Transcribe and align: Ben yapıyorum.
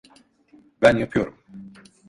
Ben 0.81 0.97
yapıyorum. 0.97 1.37